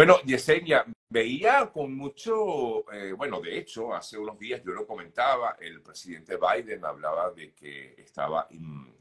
[0.00, 5.58] Bueno, Yesenia, veía con mucho, eh, bueno, de hecho, hace unos días yo lo comentaba,
[5.60, 8.48] el presidente Biden hablaba de que estaba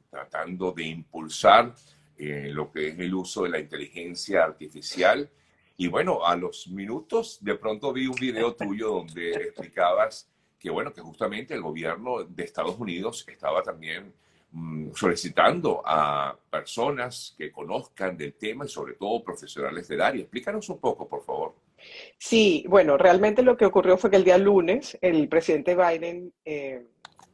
[0.09, 1.73] tratando de impulsar
[2.17, 5.29] eh, lo que es el uso de la inteligencia artificial.
[5.77, 10.29] Y bueno, a los minutos de pronto vi un video tuyo donde explicabas
[10.59, 14.13] que, bueno, que justamente el gobierno de Estados Unidos estaba también
[14.95, 20.21] solicitando a personas que conozcan del tema y sobre todo profesionales del área.
[20.21, 21.55] Explícanos un poco, por favor.
[22.17, 26.85] Sí, bueno, realmente lo que ocurrió fue que el día lunes el presidente Biden eh,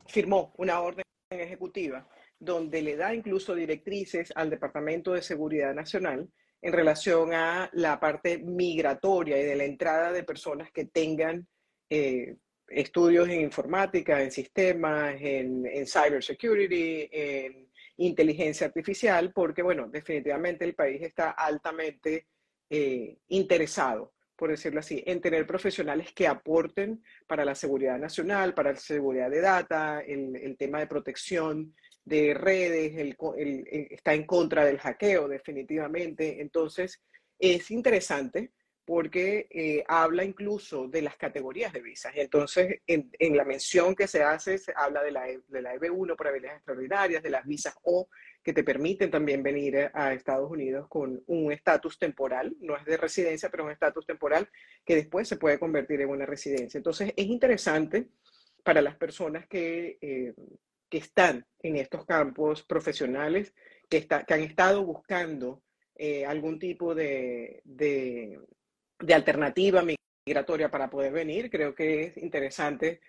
[0.08, 6.30] firmó una orden ejecutiva donde le da incluso directrices al Departamento de Seguridad Nacional
[6.62, 11.48] en relación a la parte migratoria y de la entrada de personas que tengan
[11.90, 12.36] eh,
[12.68, 20.76] estudios en informática, en sistemas, en, en cybersecurity, en inteligencia artificial, porque, bueno, definitivamente el
[20.76, 22.28] país está altamente
[22.70, 28.74] eh, interesado, por decirlo así, en tener profesionales que aporten para la seguridad nacional, para
[28.74, 33.16] la seguridad de data, el, tema de protección de redes, el,
[33.92, 36.42] está en contra del hackeo, definitivamente.
[36.42, 37.02] Entonces,
[37.40, 38.52] es interesante
[38.86, 42.16] porque eh, habla incluso de las categorías de visas.
[42.16, 45.74] Y entonces, en, la mención que se hace, se habla de la, e, de la
[45.74, 48.08] EB1 por habilidades extraordinarias, de las visas O,
[48.44, 52.96] que te permiten también venir a Estados Unidos con un estatus temporal, no es de
[52.96, 54.48] residencia, pero un estatus temporal
[54.86, 56.78] que después se puede convertir en una residencia.
[56.78, 58.10] Entonces, es interesante
[58.64, 60.36] para las personas que, eh,
[60.90, 63.56] que están en estos campos profesionales,
[63.90, 65.64] que, está, que han estado buscando
[65.96, 67.64] eh, algún tipo de
[69.14, 69.84] alternativa
[70.26, 73.02] migratoria para poder venir, creo que es interesante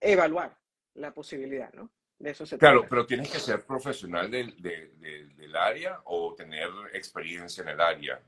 [0.00, 0.56] evaluar
[0.94, 1.90] la posibilidad, ¿no?
[2.18, 7.62] De eso se Claro, pero tienes que ser profesional del, del, área o tener experiencia
[7.62, 8.20] en el área.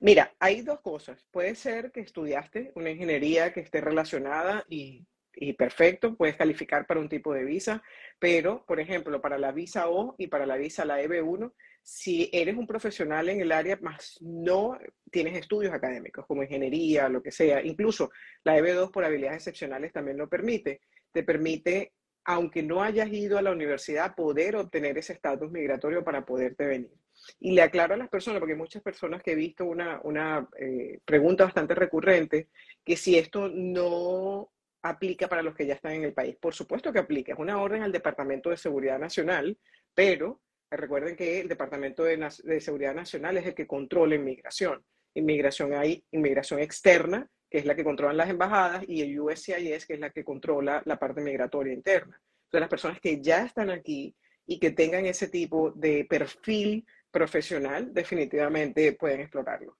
[0.00, 1.26] Mira, hay dos cosas.
[1.32, 5.04] Puede ser que estudiaste una ingeniería que esté relacionada y,
[5.38, 7.82] y, perfecto, puedes calificar para un tipo de visa,
[8.18, 11.52] pero, por ejemplo, para la visa O y para la visa la EB1,
[11.82, 14.78] si eres un profesional en el área, más no
[15.10, 18.10] tienes estudios académicos como ingeniería, lo que sea, incluso
[18.44, 20.80] la EB2 por habilidades excepcionales también lo permite,
[21.12, 21.92] te permite,
[22.24, 26.92] aunque no hayas ido a la universidad, poder obtener ese estatus migratorio para poderte venir.
[27.38, 30.98] Y le aclaro a las personas, porque muchas personas que he visto una, una eh,
[31.04, 32.48] pregunta bastante recurrente,
[32.84, 34.50] que si esto no
[34.88, 36.36] aplica para los que ya están en el país.
[36.36, 39.56] Por supuesto que aplica, es una orden al Departamento de Seguridad Nacional,
[39.94, 44.84] pero Recuerden que el Departamento de, Seguridad Nacional es el que controla inmigración.
[45.14, 49.94] Inmigración hay inmigración externa, que es la que controlan las embajadas, y el USCIS, que
[49.94, 52.20] es la que controla la parte migratoria interna.
[52.46, 54.14] Entonces, las personas que ya están aquí
[54.46, 59.78] y que tengan ese tipo de perfil profesional, definitivamente pueden explorarlo.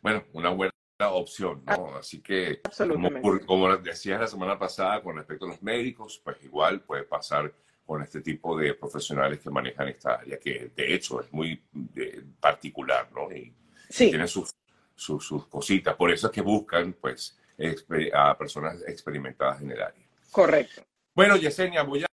[0.00, 1.96] Bueno, una buena opción, ¿no?
[1.96, 3.10] Así que, como,
[3.46, 7.52] como decías la semana pasada con respecto a los médicos, pues igual puede pasar
[7.84, 11.62] con este tipo de profesionales que manejan esta área, que de hecho es muy
[12.40, 13.30] particular, ¿no?
[13.32, 13.54] Y,
[13.88, 14.50] tiene sus,
[14.96, 15.94] sus, cositas.
[15.94, 17.38] Por eso es que buscan, pues,
[18.12, 20.04] a personas experimentadas en el área.
[20.32, 20.82] Correcto.
[21.14, 22.06] Bueno, Yesenia, voy a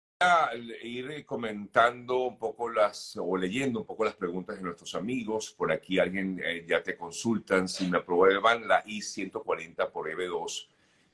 [0.84, 5.52] ir comentando un poco las, o leyendo un poco las preguntas de nuestros amigos.
[5.52, 10.68] Por aquí alguien eh, ya te consultan si me aprueban la I-140 por EB2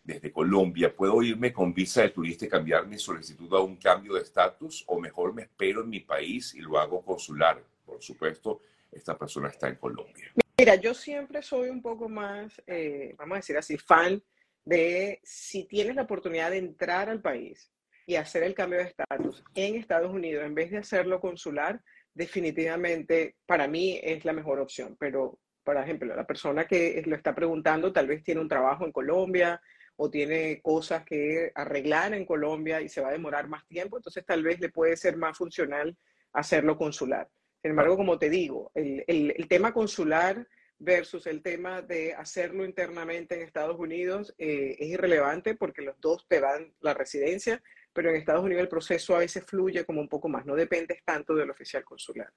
[0.08, 4.14] desde Colombia, ¿puedo irme con visa de turista y cambiar mi solicitud a un cambio
[4.14, 7.62] de estatus o mejor me espero en mi país y lo hago consular?
[7.86, 10.32] Por supuesto, esta persona está en Colombia.
[10.58, 14.24] Mira, yo siempre soy un poco más, eh, vamos a decir así, fan
[14.64, 17.70] de si tienes la oportunidad de entrar al país
[18.08, 21.80] y hacer el cambio de estatus en Estados Unidos en vez de hacerlo consular,
[22.16, 24.96] definitivamente para mí es la mejor opción.
[25.00, 28.92] Pero, por ejemplo, la persona que lo está preguntando tal vez tiene un trabajo en
[28.92, 29.62] Colombia,
[29.98, 34.24] o tiene cosas que arreglar en Colombia y se va a demorar más tiempo, entonces
[34.26, 35.98] tal vez le puede ser más funcional
[36.34, 37.28] hacerlo consular.
[37.62, 40.48] Sin embargo, como te digo, el, el, tema consular
[40.78, 46.28] versus el tema de hacerlo internamente en Estados Unidos eh, es irrelevante porque los dos
[46.28, 47.62] te dan la residencia,
[47.98, 51.04] pero en Estados Unidos el proceso a veces fluye como un poco más, no dependes
[51.04, 52.32] tanto del oficial consular.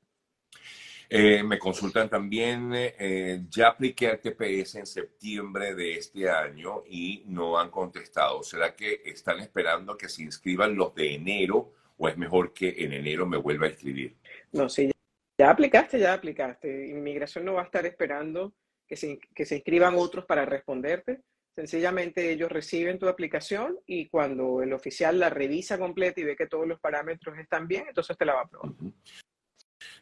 [1.07, 7.25] Eh, me consultan también, eh, ya apliqué al TPS en septiembre de este año y
[7.27, 8.43] no han contestado.
[8.43, 12.95] ¿Será que están esperando que se inscriban los de enero o es mejor que en
[12.95, 14.17] enero me vuelva a inscribir?
[14.53, 14.91] No, sí,
[15.37, 16.89] ya aplicaste, ya aplicaste.
[16.89, 18.55] Inmigración no va a estar esperando
[18.89, 21.21] que se, que se inscriban otros para responderte.
[21.61, 26.47] Sencillamente ellos reciben tu aplicación y cuando el oficial la revisa completa y ve que
[26.47, 28.73] todos los parámetros están bien, entonces te la va a aprobar.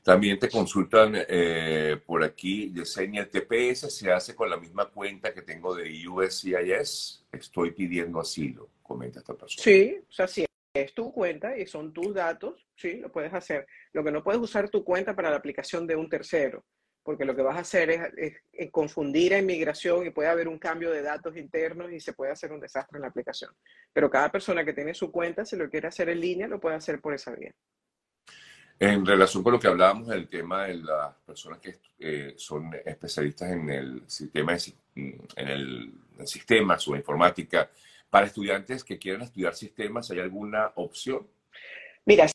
[0.05, 5.35] También te consultan eh, por aquí, Yesenia, el TPS se hace con la misma cuenta
[5.35, 7.25] que tengo de USCIS.
[7.33, 9.61] Estoy pidiendo asilo, comenta esta persona.
[9.61, 13.67] Sí, o sea, sí, es tu cuenta y son tus datos, sí, lo puedes hacer.
[13.93, 16.65] Lo que no puedes usar tu cuenta para la aplicación de un tercero,
[17.09, 20.91] porque lo que vas a hacer es, confundir a inmigración y puede haber un cambio
[20.91, 23.51] de datos internos y se puede hacer un desastre en la aplicación.
[23.95, 26.77] Pero cada persona que tiene su cuenta, si lo quiere hacer en línea, lo puede
[26.77, 27.55] hacer por esa vía.
[28.79, 33.53] En relación con lo que hablábamos del tema de las personas que eh, son especialistas
[33.53, 34.55] en el sistema,
[34.95, 37.71] en el, en sistemas o informática,
[38.11, 41.27] para estudiantes que quieran estudiar sistemas, ¿hay alguna opción?
[42.05, 42.27] Mira,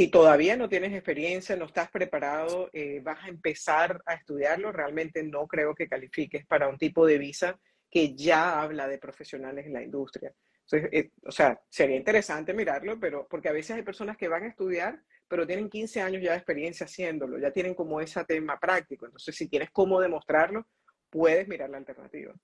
[0.00, 5.22] si todavía no tienes experiencia, no estás preparado, eh, vas a empezar a estudiarlo, realmente
[5.22, 7.60] no creo que califiques para un tipo de visa
[7.90, 10.32] que ya habla de profesionales en la industria.
[10.72, 14.48] Eh, o sea, sería interesante mirarlo, pero porque a veces hay personas que van a
[14.48, 19.04] estudiar pero tienen 15 años ya de experiencia haciéndolo, ya tienen como ese tema práctico.
[19.04, 20.66] Entonces, si tienes cómo demostrarlo,
[21.10, 22.34] puedes mirar la alternativa.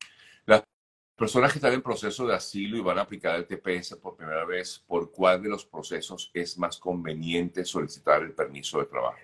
[1.16, 4.44] Personas que están en proceso de asilo y van a aplicar el TPS por primera
[4.44, 9.18] vez, ¿por cuál de los procesos es más conveniente solicitar el permiso de trabajo?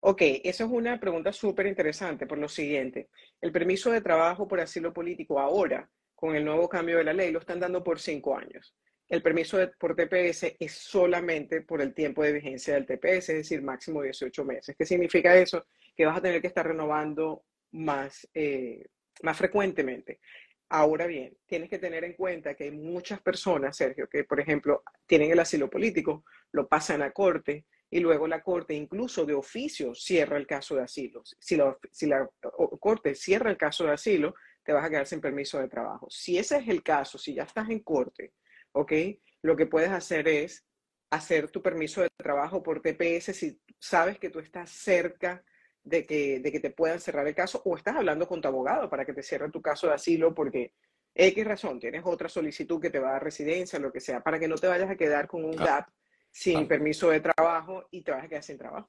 [0.00, 3.08] Ok, esa es una pregunta súper interesante por lo siguiente.
[3.40, 7.32] El permiso de trabajo por asilo político ahora, con el nuevo cambio de la ley,
[7.32, 8.74] lo están dando por cinco años
[9.08, 13.62] el permiso por TPS es solamente por el tiempo de vigencia del TPS, es decir,
[13.62, 14.76] máximo 18 meses.
[14.78, 15.66] ¿Qué significa eso?
[15.96, 18.86] Que vas a tener que estar renovando más, eh,
[19.22, 20.20] más frecuentemente.
[20.70, 24.82] Ahora bien, tienes que tener en cuenta que hay muchas personas, Sergio, que por ejemplo
[25.06, 29.94] tienen el asilo político, lo pasan a corte y luego la corte incluso de oficio
[29.94, 31.22] cierra el caso de asilo.
[31.24, 32.28] Si la, si la
[32.80, 36.06] corte cierra el caso de asilo, te vas a quedar sin permiso de trabajo.
[36.10, 38.34] Si ese es el caso, si ya estás en corte,
[38.72, 38.92] ¿ok?
[39.40, 40.66] Lo que puedes hacer es
[41.10, 45.42] hacer tu permiso de trabajo por TPS si sabes que tú estás cerca
[45.88, 48.88] de que, de que te puedan cerrar el caso o estás hablando con tu abogado
[48.90, 50.72] para que te cierre tu caso de asilo porque
[51.14, 54.38] X razón, tienes otra solicitud que te va a dar residencia, lo que sea, para
[54.38, 55.88] que no te vayas a quedar con un gap
[56.30, 58.88] sin permiso de trabajo y te vas a quedar sin trabajo.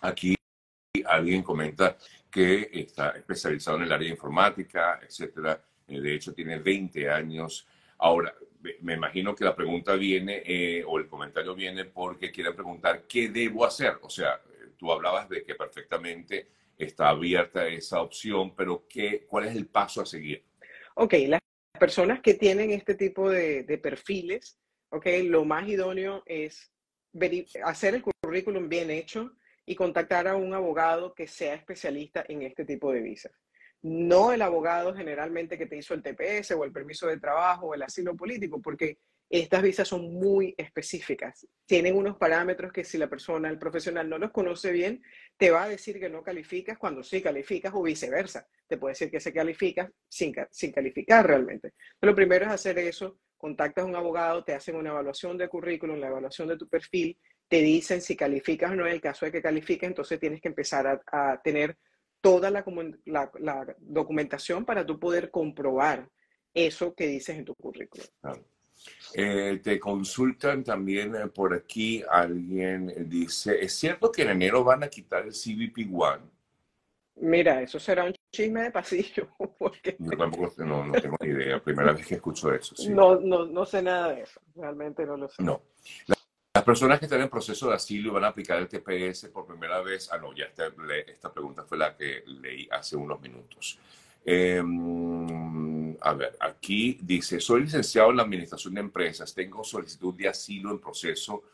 [0.00, 0.34] Aquí
[1.06, 1.96] alguien comenta
[2.30, 5.62] que está especializado en el área de informática, etcétera.
[5.86, 7.66] Eh, de hecho, tiene 20 años.
[7.98, 8.34] Ahora,
[8.82, 13.30] me imagino que la pregunta viene eh, o el comentario viene porque quieren preguntar qué
[13.30, 13.98] debo hacer.
[14.02, 14.40] O sea,
[14.80, 16.48] tú hablabas de que perfectamente
[16.78, 20.42] está abierta esa opción, pero ¿qué, ¿cuál es el paso a seguir?
[20.94, 21.40] Ok, las
[21.78, 26.72] personas que tienen este tipo de, perfiles, ok, lo más idóneo es
[27.62, 29.32] hacer el currículum bien hecho
[29.66, 33.32] y contactar a un abogado que sea especialista en este tipo de visas
[33.82, 37.74] no el abogado generalmente que te hizo el TPS o el permiso de trabajo o
[37.74, 38.98] el asilo político, porque
[39.30, 41.46] estas visas son muy específicas.
[41.64, 45.02] Tienen unos parámetros que si la persona, el profesional no los conoce bien,
[45.36, 48.46] te va a decir que no calificas cuando sí calificas o viceversa.
[48.66, 51.74] Te puede decir que se califica sin, sin calificar realmente.
[52.00, 55.98] lo primero es hacer eso, contactas a un abogado, te hacen una evaluación de currículum,
[55.98, 57.16] la evaluación de tu perfil,
[57.48, 58.86] te dicen si calificas o no.
[58.86, 61.76] En el caso de que califiques, entonces tienes que empezar a, a tener
[62.20, 66.08] toda la, documentación para tú poder comprobar
[66.52, 68.06] eso que dices en tu currículum.
[69.14, 74.84] Eh, te consultan también eh, por aquí, alguien dice, ¿es cierto que en enero van
[74.84, 76.22] a quitar el CBP One?
[77.16, 79.28] Mira, eso será un chisme de pasillo.
[79.58, 79.96] Porque...
[79.98, 82.74] Yo tampoco no, no tengo ni idea, primera vez que escucho eso.
[82.88, 85.42] No, no, no sé nada de eso, realmente no lo sé.
[85.42, 85.60] No.
[86.54, 89.80] Las personas que están en proceso de asilo van a aplicar el TPS por primera
[89.82, 90.10] vez.
[90.12, 90.70] Ah, no, ya esta,
[91.06, 93.78] esta pregunta fue la que leí hace unos minutos.
[94.24, 100.28] Em, a ver, aquí dice, soy licenciado en la Administración de Empresas, tengo solicitud de
[100.28, 101.44] asilo en proceso,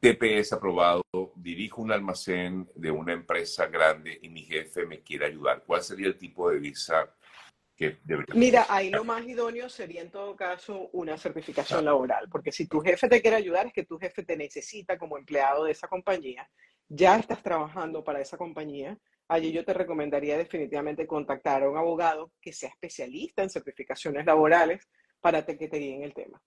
[0.00, 1.02] TPS aprobado,
[1.34, 5.64] dirijo un almacén de una empresa grande y mi jefe me quiere ayudar.
[5.66, 7.08] ¿Cuál sería el tipo de visa
[8.34, 12.80] Mira, ahí lo más idóneo sería en todo caso una certificación laboral, porque si tu
[12.80, 16.48] jefe te quiere ayudar es que tu jefe te necesita como empleado de esa compañía,
[16.88, 18.98] ya estás trabajando para esa compañía,
[19.28, 24.88] allí yo te recomendaría definitivamente contactar a un abogado que sea especialista en certificaciones laborales
[25.20, 26.42] para que te guíen el tema.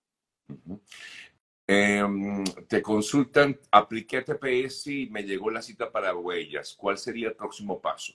[1.65, 6.75] Em, te consultan, apliqué TPS y me llegó la cita para huellas.
[6.75, 8.13] ¿Cuál sería el próximo paso?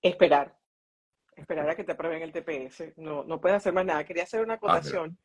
[0.00, 0.56] Esperar
[1.36, 2.96] esperar a que te aprueben el TPS.
[2.96, 4.04] No, no puedes hacer más nada.
[4.04, 5.18] Quería hacer una ah, acotación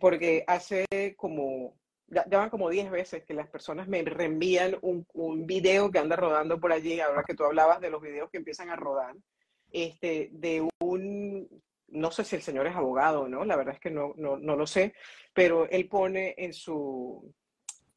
[0.00, 1.76] porque hace como,
[2.12, 6.60] ya, como 10 veces que las personas me reenvían un, un, video que anda rodando
[6.60, 9.14] por allí, ahora que tú hablabas de los videos que empiezan a rodar,
[9.70, 11.48] este, de un,
[11.88, 14.56] no sé si el señor es abogado no, la verdad es que no, no, no
[14.56, 14.94] lo sé,
[15.32, 17.32] pero él pone en su,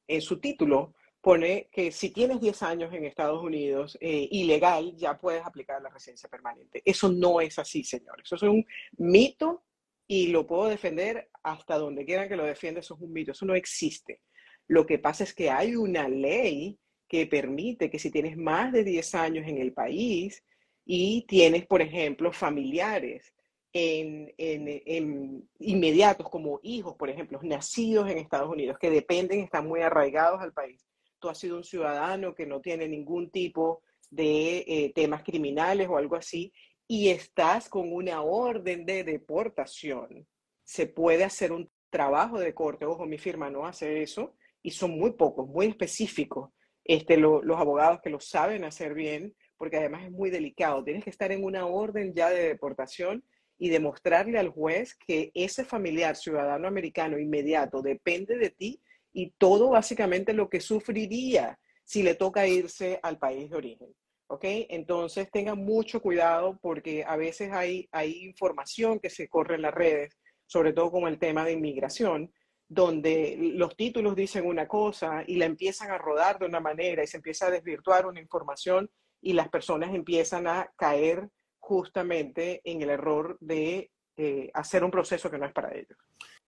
[0.08, 5.18] en su título pone que si tienes 10 años en Estados Unidos eh, ilegal, ya
[5.18, 6.84] puedes aplicar la residencia permanente.
[6.86, 8.32] Eso no es así, señores.
[8.32, 8.64] Eso es un
[8.98, 9.64] mito
[10.08, 12.80] y lo puedo defender hasta donde quieran que lo defienda.
[12.80, 13.32] Eso es un mito.
[13.32, 14.22] Eso no existe.
[14.68, 18.84] Lo que pasa es que hay una ley que permite que si tienes más de
[18.84, 20.44] 10 años en el país
[20.86, 23.34] y tienes, por ejemplo, familiares
[23.74, 29.82] en, en, inmediatos como hijos, por ejemplo, nacidos en Estados Unidos, que dependen, están muy
[29.82, 30.88] arraigados al país.
[31.20, 35.98] Tú has sido un ciudadano que no tiene ningún tipo de eh, temas criminales o
[35.98, 36.54] algo así,
[36.88, 40.28] y estás con una orden de deportación,
[40.64, 42.86] se puede hacer un trabajo de corte.
[42.86, 46.50] Ojo, mi firma no hace eso, y son muy pocos, muy específicos,
[46.84, 50.84] este, los abogados que lo saben hacer bien, porque además es muy delicado.
[50.84, 53.24] Tienes que estar en una orden ya de deportación
[53.58, 58.82] y demostrarle al juez que ese familiar ciudadano americano inmediato depende de ti
[59.14, 63.96] y todo básicamente lo que sufriría si le toca irse al país de origen.
[64.28, 64.44] ¿Ok?
[64.44, 69.74] Entonces tengan mucho cuidado porque a veces hay, hay información que se corre en las
[69.74, 70.18] redes,
[70.48, 72.32] sobre todo con el tema de inmigración,
[72.68, 77.08] donde los títulos dicen una cosa y la empiezan a rodar de una manera y
[77.08, 78.90] se empieza a desvirtuar una información
[79.22, 81.30] y las personas empiezan a caer
[81.60, 85.98] justamente en el error de eh, hacer un proceso que no es para ellos.